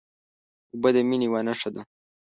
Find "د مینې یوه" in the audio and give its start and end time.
0.95-1.41